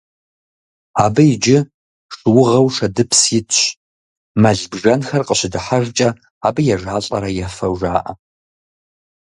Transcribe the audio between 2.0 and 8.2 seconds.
шыугъэу шэдыпс итщ, мэл-бжэнхэр къыщыдыхьэжкӏэ абы ежалӏэрэ ефэу жаӏэ.